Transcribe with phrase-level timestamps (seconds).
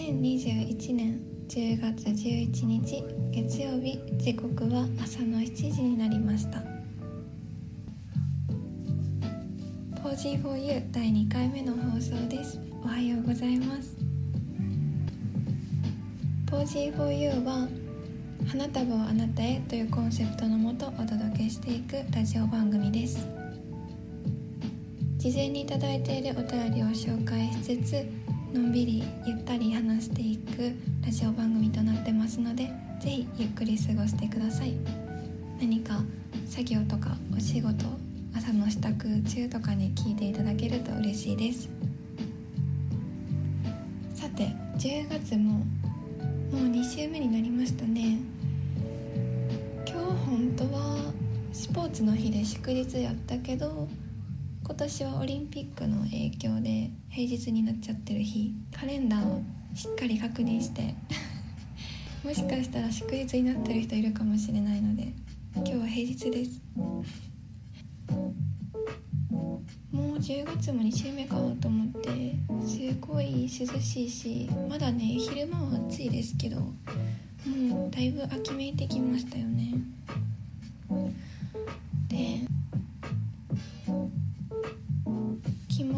[0.00, 6.62] 2021年10月11日月曜日時刻は朝の7時になりました
[10.02, 12.58] 「ポージー 4U」第2回目の放送です。
[12.82, 13.94] おはようございます。
[16.46, 17.68] ポージー 4U は
[18.46, 23.28] 花束をあなたへというコンセプトのもとお届けしていくラジオ番組です。
[25.18, 28.19] 事前に頂いているお便りを紹介しつつ
[28.52, 30.72] のんびりゆったり話していく
[31.04, 32.68] ラジオ番組となってますので
[33.00, 34.74] 是非ゆっくり過ごしてください。
[35.60, 36.00] 何か
[36.48, 37.84] 作業とかお仕事
[38.34, 38.90] 朝の支度
[39.22, 41.68] 中とかに聞いていただけると嬉しいです。
[44.14, 45.64] さて10月もも
[46.52, 48.18] う2週目になりましたね。
[49.86, 51.12] 今日本当は
[51.52, 53.86] スポーツの日で祝日やったけど
[54.70, 59.42] 今年はオリンピックの影響で平日になっちゃってる日カレンダーを
[59.74, 60.94] しっかり確認して
[62.22, 65.12] もしかしたら祝日になってる人いるかもしれないので
[65.56, 66.62] 今日は平日です。
[69.90, 79.74] もう10月も2週目かと思ってすごい涼しいしまだね昼間は暑いですけどもうだいぶ秋めいてきましたよね。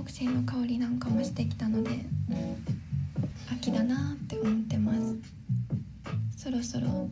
[0.05, 1.91] 木犀の香りなんかもしてきたので
[3.53, 5.17] 秋だなって思ってます。
[6.37, 7.09] そろそろ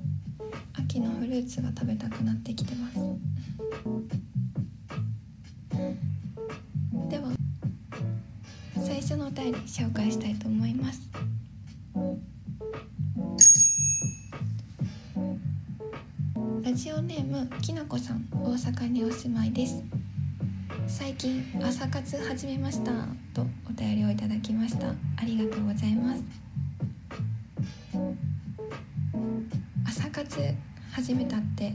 [0.76, 2.96] 秋のフルーツが食べたくなってきてます。
[7.08, 7.30] では
[8.84, 10.59] 最初のお便り紹介したいと思います。
[30.12, 30.54] 朝活
[30.92, 31.72] 始めたって。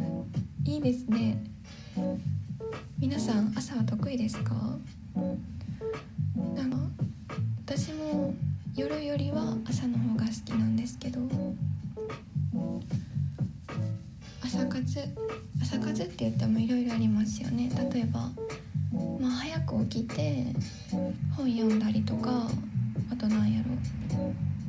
[0.64, 1.42] いいですね。
[2.98, 4.78] 皆さん朝は得意ですか？
[5.14, 6.76] なんか
[7.64, 8.34] 私も
[8.76, 11.20] 夜よりは朝の方が好きなんですけど。
[14.42, 14.98] 朝活
[15.62, 17.70] 朝活って言ってもいろいろありますよね。
[17.90, 18.30] 例えば、
[19.18, 20.46] まあ、早く起きて
[21.36, 22.50] 本読んだりとか
[23.10, 23.70] あとなんやろ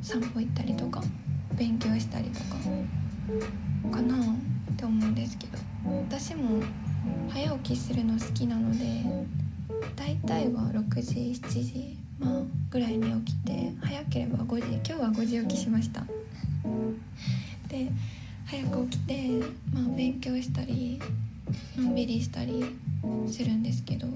[0.02, 1.02] 散歩行ったりとか。
[1.56, 2.40] 勉強したりと
[3.90, 5.58] かかなって思うんですけど
[6.08, 6.62] 私も
[7.30, 9.04] 早起きするの好きなので
[9.96, 16.04] 大体は6時7時、まあ、ぐらいに起きて早ければ5時今日は5時起きしました。
[17.68, 17.90] で
[18.46, 19.28] 早く起きて、
[19.72, 21.00] まあ、勉強したり
[21.76, 22.64] のんびりしたり
[23.26, 24.06] するんですけど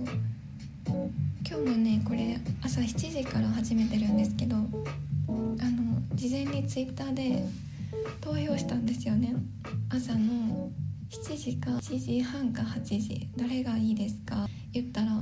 [0.87, 1.11] 今
[1.45, 7.45] 日もねこれ朝7時から始めてるんですけどあの事前に twitter で
[8.21, 9.35] 投票したんですよね。
[9.91, 10.71] 朝の
[11.11, 14.47] 7時か7時半か8時どれがいいですか？
[14.73, 15.13] 言ったら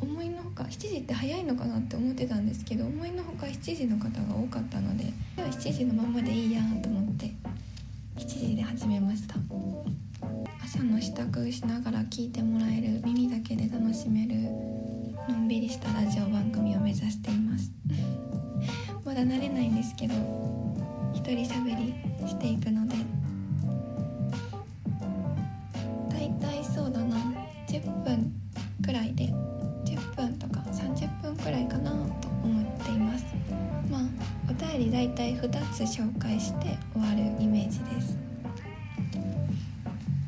[0.00, 7.32] 思いのほか7時って早いのかなって思ってたんですけど思いのほか7時の方が多かったので今日7時のままでいいやと思って
[8.16, 9.34] 7時で始めました。
[10.62, 14.34] 朝の支度しながら聞いてもらえる耳だけで楽しめる
[15.28, 17.70] のんびりしたラジオ番組を目指しています。
[19.14, 20.14] まだ慣れないんですけど
[21.14, 21.94] 一人喋り
[22.28, 22.96] していくので。
[26.10, 27.16] だいたいそうだな。
[27.68, 28.32] 10分
[28.84, 29.26] くらいで
[29.84, 31.96] 10分とか30分くらいかなと
[32.42, 33.24] 思っています。
[33.88, 34.00] まあ
[34.50, 38.18] お便りだいたい2つ紹介して終わるイメージです。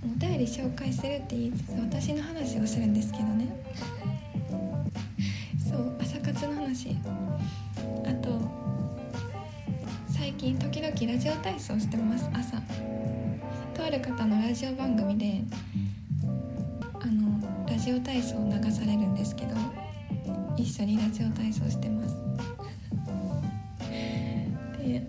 [0.04, 3.48] お便り紹介するって言いつつ私の話をするんですけどね。
[5.68, 6.96] そう朝活の話。
[8.04, 8.45] あと
[10.38, 12.28] 近時々ラジオ体操してます。
[12.34, 12.60] 朝。
[13.74, 15.40] とある方のラジオ番組で
[17.00, 19.54] あのラジオ体操を流されるんですけど
[20.58, 22.16] 一緒にラジオ体操してます。
[24.78, 25.02] で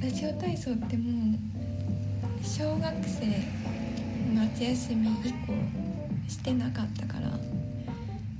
[0.00, 1.38] ラジオ体操ってもう
[2.42, 3.26] 小学生
[4.34, 5.52] の夏休み以降
[6.28, 7.30] してなかったから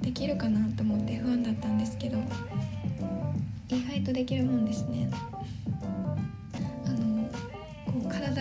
[0.00, 2.16] できるかなと思って不安だったんですけど
[3.68, 5.10] 意外とできるもんですね。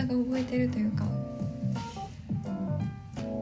[0.06, 1.04] が覚えてるというか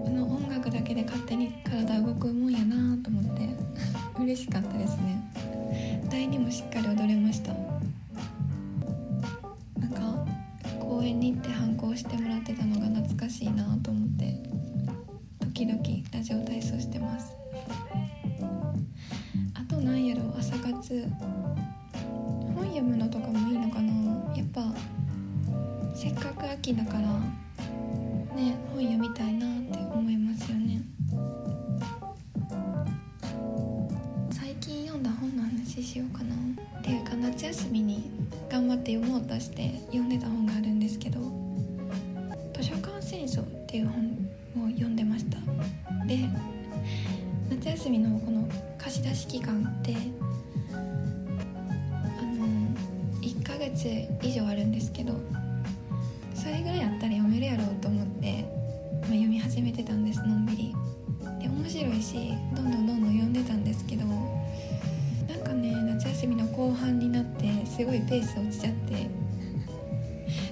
[0.06, 3.48] あの音楽だけで勝手に体動くもんやなと思って
[4.20, 5.20] 嬉しかったですね。
[6.10, 7.73] 第2もしっかり踊れました。
[25.94, 27.00] せっかく秋だから
[28.34, 30.82] ね本読みたいなって思いますよね。
[34.30, 36.34] 最近読んだ本の話しようかな。
[36.80, 38.10] っていうか夏休みに
[38.50, 41.20] 頑張って読もうとして読んでた本があるんですけど
[42.54, 44.03] 「図書館戦争」っていう本
[62.04, 69.08] しどんどんどんどん読んでたんですけどなんかね夏休みの後半になってすごいペース落ちちゃって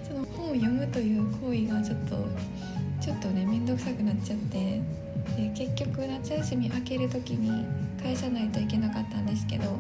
[0.09, 2.17] その本を読むという行為がちょっと
[3.03, 4.81] ちょっとね面倒くさくなっちゃって
[5.37, 7.67] で結局夏休み明ける時に
[8.03, 9.79] 返さないといけなかったんですけど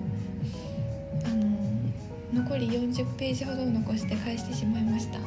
[2.34, 5.18] 残り40ページほど残して返してしまいました。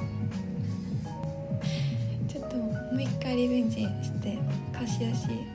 [2.27, 4.38] ちょっともう一回リベンジして
[4.74, 5.55] 貸し出し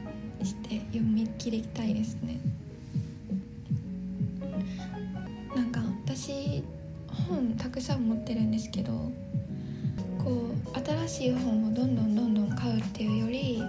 [1.40, 2.38] 切りたいですね
[5.56, 6.62] なんか私
[7.28, 8.92] 本たくさん持ってるんですけど
[10.22, 13.62] こう新しい本をどんどんどんどん買うっていうより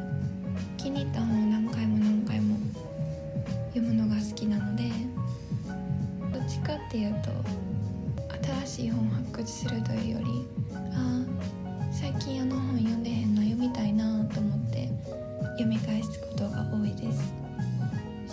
[0.76, 2.58] 気に入った本を何回も何回も
[3.74, 4.92] 読むのが好きなので
[6.34, 7.32] どっちかっていうと
[8.66, 10.26] 新しい本発掘するというより
[10.94, 11.22] あ
[11.90, 14.90] 最近あの本読んでへんの読みたいなと思って
[15.52, 17.42] 読み返すことが多いです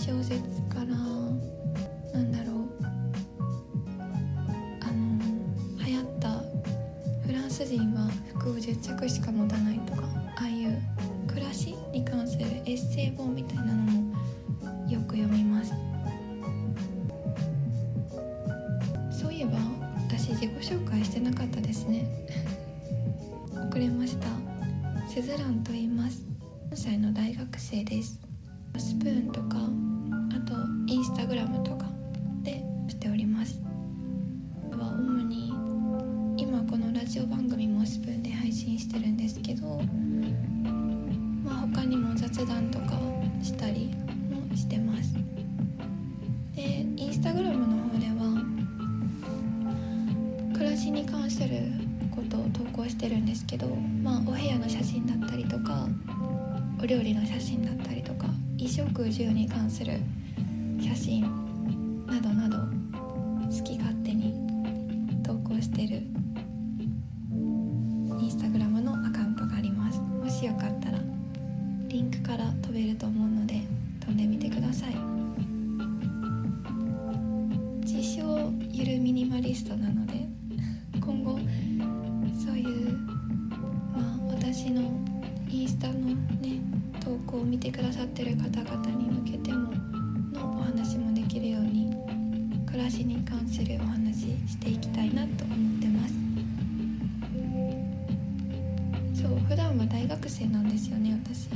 [0.09, 0.41] 小説
[0.71, 2.69] からなんだろう。
[4.81, 5.19] あの
[5.85, 6.31] 流行った
[7.27, 10.05] フランス人は服を10着しか持たないとか
[10.37, 10.83] ああいう
[11.27, 14.17] 暮らしに関するエッセイ本みたいなのも
[14.89, 15.75] よく読みます。
[19.11, 19.59] そういえば
[20.07, 22.07] 私自己紹介してなかったですね。
[23.69, 24.27] 遅れました。
[25.07, 26.23] スズランと言います。
[26.71, 28.19] 4歳の大学生です。
[28.79, 29.88] スプーンとか
[30.31, 30.55] あと
[30.87, 31.87] インスタグラムとか
[32.43, 33.61] でしております。
[34.73, 35.53] は主に
[36.37, 39.81] 今このラジオ番組もスプーンで配信してるんですけど
[41.45, 43.01] まあ他にも雑談とか
[43.43, 43.91] したり
[44.31, 45.15] もしてます。
[46.55, 48.59] でインスタグラムの方では
[50.79, 51.49] 私に関する
[52.15, 53.67] ことを投稿してるんですけど、
[54.03, 55.87] まあ、お部屋の写真だったりとか
[56.81, 58.27] お料理の写真だったりとか
[58.57, 60.01] 衣食住に関する
[60.81, 61.23] 写真
[62.07, 64.35] などなど好き勝手に
[65.23, 66.03] 投稿してる
[68.21, 70.01] インスタグラムのアカウントがあります。
[70.01, 70.99] もしよかったら
[71.89, 73.63] リンクから飛べると思うので
[74.01, 74.95] 飛んでみてください。
[77.85, 80.27] 自称ゆるミニマリストなので
[81.01, 81.39] 今後
[82.45, 82.93] そういう
[83.95, 84.83] まあ私の
[85.49, 86.61] インスタのね
[87.01, 89.78] 投稿を見てくださってる方々に向けても
[92.89, 96.15] らしに関するお話していきたいなと思ってます。
[99.21, 101.51] そう普段は大学生なんですよね私。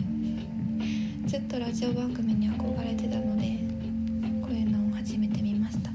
[1.26, 3.44] ずっとラジオ番組に憧れてたので
[4.42, 5.90] こういうのを始めてみました。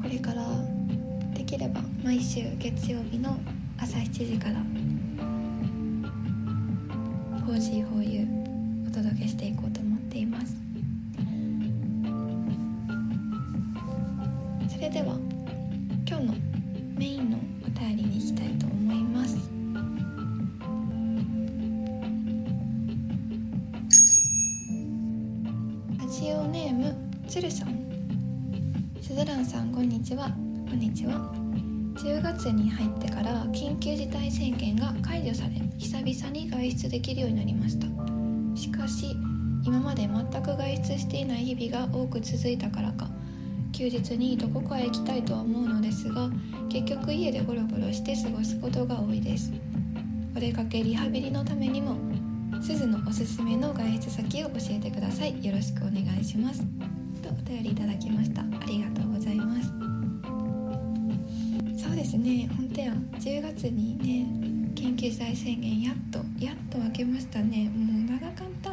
[0.00, 0.46] これから
[1.34, 3.36] できれば毎週月曜日の
[3.76, 4.62] 朝7時から
[32.38, 37.88] 月に入ってから緊急事態宣言が解除され久々に外出できるようになりました。
[38.56, 39.16] しかし
[39.64, 43.08] 今まで全く外出していない日々が多く続いたからか
[43.72, 46.30] 休日にどこかへ行きたいとは思うのですが
[46.68, 49.52] 結局家でゴロゴロして過ごすことが多いです。
[50.36, 51.96] お出かけリハビリのためにも
[52.62, 55.44] すずのおすすめの外出先を教えてください。
[55.44, 56.62] よろしくお願いします。
[57.20, 58.42] とお便りいただきました。
[58.42, 59.07] ありがとう。
[62.08, 62.48] ですね。
[62.56, 67.68] 本当や10月にね緊急事態宣言やっとやっと明けましたね。
[67.68, 68.70] もう長かった。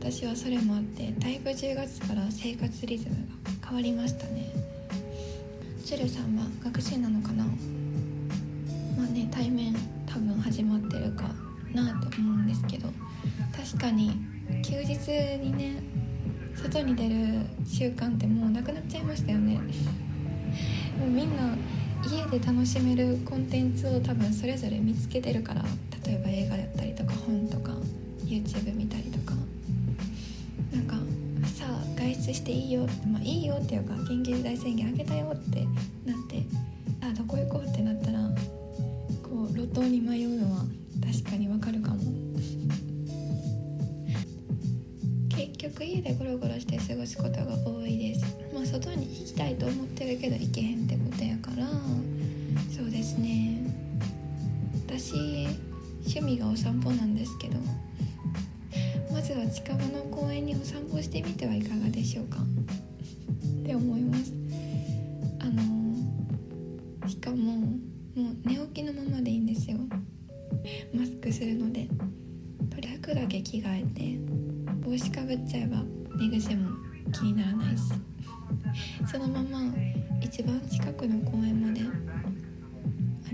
[0.00, 4.52] 私はそれもあってだいぶ10月から生活リズムが変わりましたね。
[5.84, 7.44] 鶴さんは学生なのかな？
[7.44, 7.50] ま
[9.02, 9.74] あね対面
[10.06, 11.24] 多分始まってるか
[11.74, 12.88] なと思うんですけど
[13.56, 14.12] 確かに
[14.62, 15.10] 休日
[15.42, 15.82] にね
[16.54, 17.14] 外に出る
[17.66, 19.58] 習慣ってもうなくなっちゃいましたよね。
[21.00, 21.56] もうみんな
[22.04, 25.62] 家で楽しめるコンテンツを多分それぞれ見つけてるから
[26.04, 27.72] 例えば映画やったりとか本とか
[28.24, 29.38] YouTube 見たりとか。
[30.72, 30.96] なんか
[31.46, 35.64] さあ外出していいよってまあいいよっていうか緊急事態宣言あげたよって
[36.04, 36.42] なって
[37.00, 38.18] あどこ行こうってなったら
[39.22, 40.64] こう路頭に迷うのは
[46.98, 48.24] 過ごすことが多いです。
[48.52, 51.68] まあ外に行きたいと思ってるけど行けへんってことやから。
[52.76, 53.62] そうですね。
[54.84, 55.46] 私
[56.00, 57.56] 趣味がお散歩なんですけど。
[59.12, 62.38] まずは近場の公園にお散歩してみてはいかがでしょうか。
[62.40, 64.37] って思います。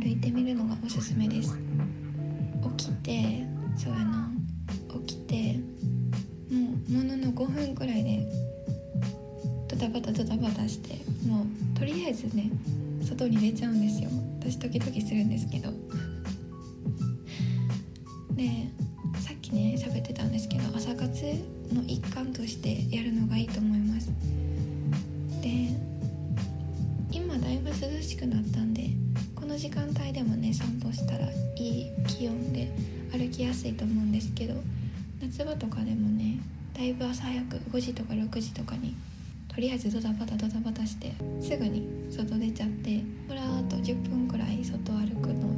[0.04, 1.56] 歩いてみるのがおすすめです
[2.76, 4.30] 起きてそうやな
[5.06, 5.58] 起きて
[6.54, 8.26] もうものの5分くらいで
[9.66, 10.96] ドタバタドタバタして
[11.26, 12.50] もうとりあえずね
[13.02, 14.10] 外に出ちゃうんですよ。
[14.40, 15.70] 私時々するんですけど。
[18.34, 18.70] で
[19.20, 21.24] さっきね喋ってたんですけど朝活
[21.72, 24.10] の一環としてやるのがいいと思います。
[35.42, 36.38] 場とかでもね
[36.74, 38.94] だいぶ朝早く5時とか6時とかに
[39.48, 45.54] とりあえずドタバタドタバタしてすぐに外出ちゃってふらーっと10分くらい外歩くの。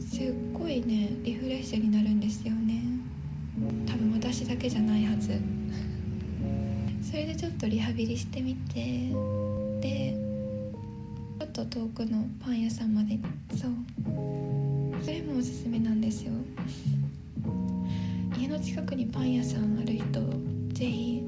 [0.00, 2.82] すっごいねリフレッシュになるんですよね。
[3.86, 5.40] 多分私だけじゃないはず。
[7.02, 9.12] それでちょっとリハビリしてみて。
[9.80, 10.16] で
[11.38, 13.18] ちょっと遠くのパン屋さんまで
[13.54, 13.70] そう。
[15.04, 16.32] それもおすすめなんですよ。
[18.50, 20.20] の近くにパン屋さんある人
[20.74, 21.22] ぜひ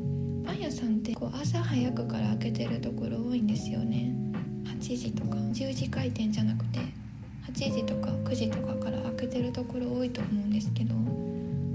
[0.45, 4.13] パン屋さんってこう朝早くから開けてるところ多いんですよね。
[4.65, 6.81] 8時とか10時開店じゃなくて
[7.47, 10.97] 8時とか9時とかから開けてるところ多いと思うんですけど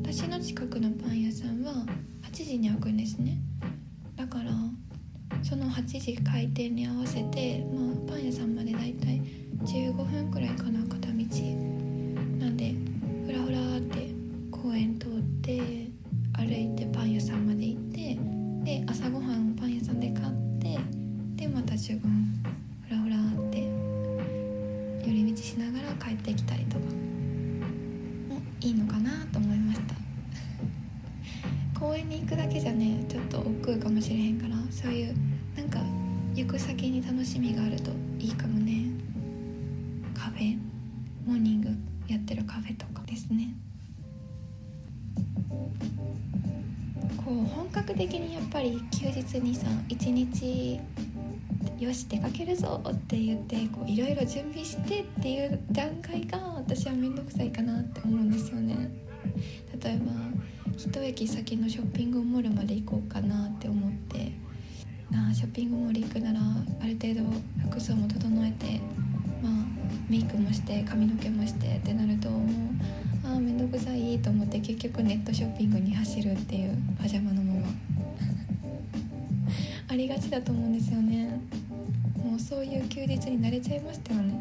[0.04, 1.72] 私の近くのパン屋さんは
[2.30, 3.38] 8時に開くんですね。
[4.18, 4.52] だから
[5.44, 9.22] その8時開店に合わせて、まあ、パン屋さんまでだいたい
[9.64, 11.67] 15分くらいかな片道。
[31.80, 35.16] 公園に行くだけじゃねちょっと億劫かもしれへんからそういう
[35.56, 35.80] なんか
[36.34, 38.92] 行く先に楽しみがあるといいかもね。
[40.16, 40.58] カフェ
[41.26, 41.70] モーニング
[42.08, 43.54] やってるカフェとかですね。
[47.18, 50.80] こう本格的にやっぱり休日にさ一日
[51.80, 58.90] よし出かけるぞって言ってこういろいろ準備してっていう段階が私は面倒くさいかなって思うんですよね。
[59.84, 60.27] 例えば
[60.78, 64.32] 一駅先のショッピングモールまで行こうかなって思って。
[65.12, 66.44] なあショッピングモール行くならあ
[66.86, 67.22] る程度
[67.70, 68.82] 服装も整えて
[69.42, 69.54] まあ
[70.10, 72.42] メイクもして髪の毛もしてってなるともう
[73.26, 77.68] ああ面倒くさいと思って結局ネットショッピングに走るっていうパジャマのまま。
[79.90, 81.40] ありがちだと思うんですよね。
[82.22, 84.38] もうそういう休日に慣れちゃいましたよね。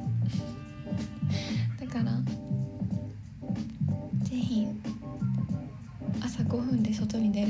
[1.81, 2.19] だから
[6.77, 7.47] 分で外に出る。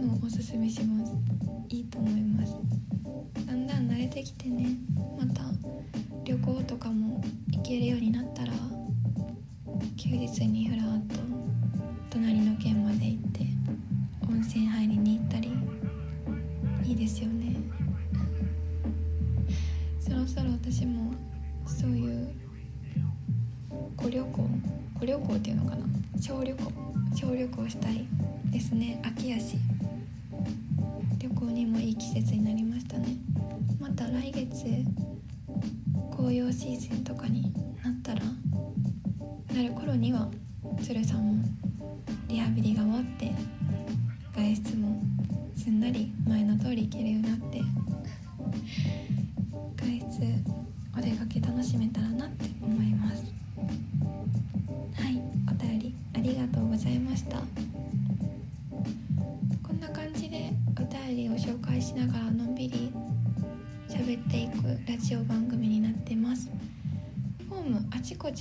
[0.00, 1.12] のをおすすめします。
[1.68, 2.54] いいと思います。
[3.46, 4.71] だんだん慣れてきてね。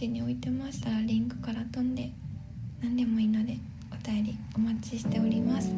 [0.01, 0.89] ムあちこちに置いてました。
[0.89, 2.10] らリンクから飛んで
[2.81, 3.55] 何でもいいので
[3.91, 5.72] お便りお待ちしております。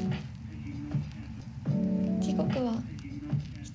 [2.22, 2.82] 時刻は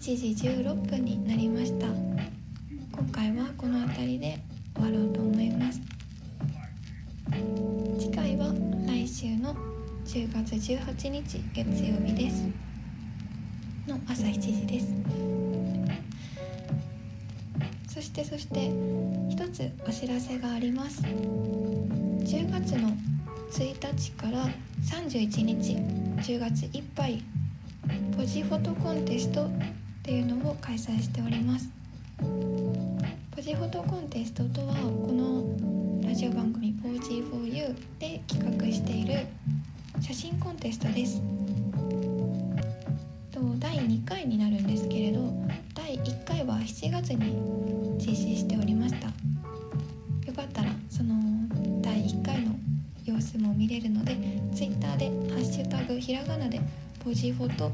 [0.01, 1.87] 7時16分になりました。
[1.87, 4.39] 今回はこの辺りで
[4.75, 5.83] 終わろうと思います。
[7.99, 8.55] 次回は
[8.87, 9.55] 来週の
[10.07, 12.47] 10月18日月曜日です。
[13.87, 14.87] の朝7時です。
[17.89, 18.71] そしてそして
[19.51, 21.03] つお知らせがあります。
[21.03, 22.91] 10月の
[23.51, 24.47] 1日から
[24.83, 25.77] 31日
[26.23, 27.23] 10月いっぱい
[28.17, 29.51] ポジフォトコンテストっ
[30.03, 31.71] ていうのを開催しております。
[33.31, 39.27] ポジフォトコンテストとはこのラジオ番組「ポージー 4U」で企画している
[40.01, 41.23] 写真コンテストです。
[43.61, 45.33] 第2回になるんですけれど
[45.75, 49.18] 第1回は7月に実施しておりました。
[53.39, 54.17] 様子も見れるので
[54.55, 56.61] Twitter で「ハッシュタグひらがな」で
[57.05, 57.73] 「ポジフォト」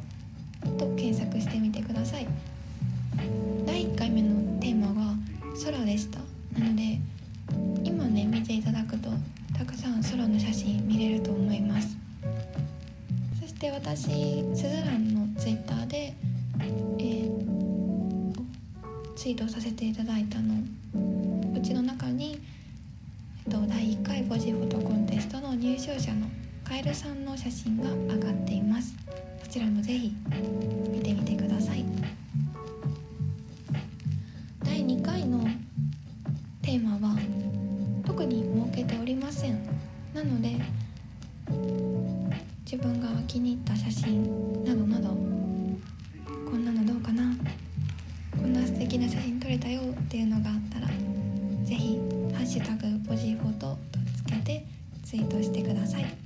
[0.79, 2.27] と検索してみてください。
[3.67, 4.29] 第1回目の
[4.61, 5.15] テーマが
[5.65, 6.21] 空でした。
[6.59, 6.99] なので
[7.83, 9.11] 今ね見ていただくと
[9.57, 11.97] たくさん空の写真見れると思います。
[13.41, 14.03] そして私
[14.55, 16.15] すずらんのツイッターで、
[16.99, 18.35] えー、
[19.17, 20.55] ツイートさせていただいたの。
[21.57, 22.39] うちの中に、
[23.47, 24.94] えっと、第1回ポジフォトコンテスト
[25.55, 26.27] の入賞者の
[26.65, 28.93] カエルさんの写真が上がっています。
[29.41, 30.13] こちらもぜひ
[30.91, 31.85] 見てみてください。
[34.65, 35.45] 第2回の
[36.61, 37.17] テーマは
[38.05, 39.65] 特に設けておりません。
[40.13, 40.57] なので
[42.65, 45.11] 自分が気に入った写真などなど
[46.51, 47.33] こんなのどうかな？
[48.37, 50.89] こんな素敵な写真撮れたよっていうのがあったら
[51.65, 52.01] 是非
[52.35, 52.94] ハッシュタグ
[55.15, 56.24] ツイートしてください。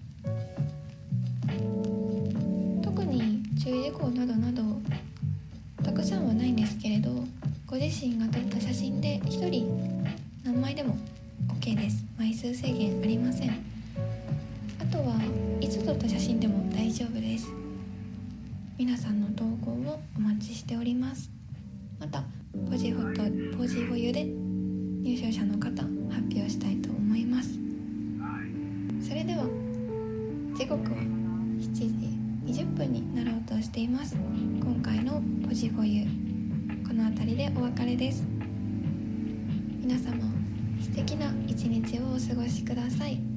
[32.79, 34.15] 20分になろうとしています。
[34.15, 36.05] 今回のポジフォユ
[36.87, 38.25] この辺りでお別れです。
[39.81, 40.15] 皆様
[40.81, 43.28] 素敵な一日をお過ごしください。